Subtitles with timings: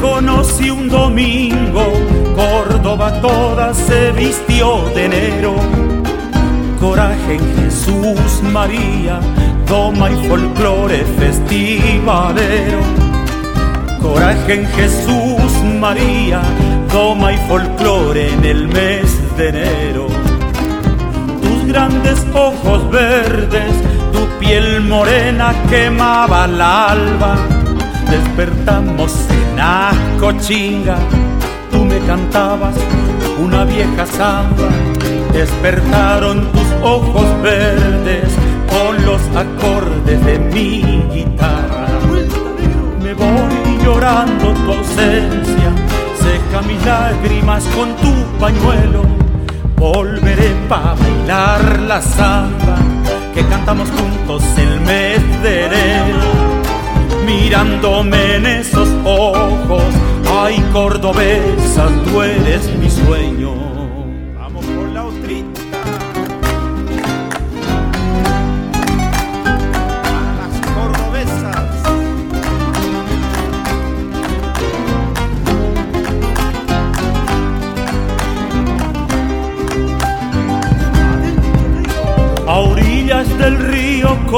[0.00, 1.84] Conocí un domingo,
[2.34, 5.54] Córdoba toda se vistió de enero.
[6.80, 9.20] Coraje en Jesús María,
[9.66, 12.80] toma y folclore festivalero.
[14.00, 16.40] Coraje en Jesús María,
[16.90, 20.06] toma y folclore en el mes de enero.
[21.42, 23.72] Tus grandes ojos verdes,
[24.12, 27.36] tu piel morena quemaba al alba.
[28.10, 30.96] Despertamos en Acochinga,
[31.70, 32.74] tú me cantabas
[33.38, 34.68] una vieja samba.
[35.32, 38.28] Despertaron tus ojos verdes
[38.70, 40.82] con los acordes de mi
[41.12, 41.86] guitarra.
[43.02, 45.70] Me voy llorando tu ausencia,
[46.20, 49.02] seca mis lágrimas con tu pañuelo.
[49.76, 52.76] Volveré para bailar la samba
[53.34, 56.35] que cantamos juntos el mes de enero.
[57.46, 59.94] Mirándome en esos ojos,
[60.28, 63.75] ay cordobesa, tú eres mi sueño.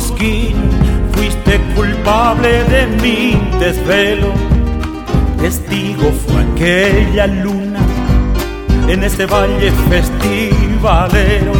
[0.00, 4.32] Fuiste culpable de mi desvelo.
[5.38, 7.80] Testigo fue aquella luna
[8.88, 11.52] en ese valle festivalero.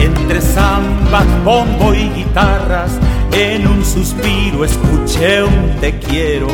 [0.00, 2.98] Entre zambas, bombo y guitarras,
[3.32, 6.48] en un suspiro escuché un te quiero.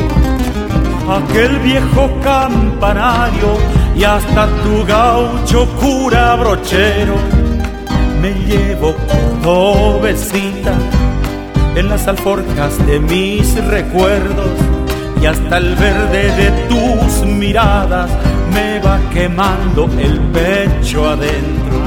[1.09, 3.57] Aquel viejo campanario
[3.95, 7.38] y hasta tu gaucho cura brochero
[8.21, 8.95] me llevo
[9.41, 10.73] cordobesita
[11.75, 14.49] en las alforjas de mis recuerdos
[15.21, 18.09] y hasta el verde de tus miradas
[18.53, 21.79] me va quemando el pecho adentro.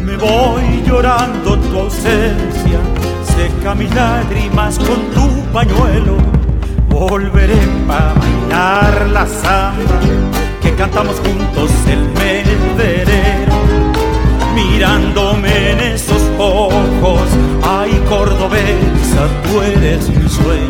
[0.00, 2.80] Me voy llorando tu ausencia,
[3.36, 6.16] seca mis lágrimas con tu pañuelo.
[6.88, 10.00] Volveré para bailar la samba
[10.60, 11.97] que cantamos juntos el
[19.52, 20.67] mueres mi sueño.